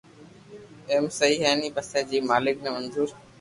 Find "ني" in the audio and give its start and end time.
1.59-1.69, 2.63-2.69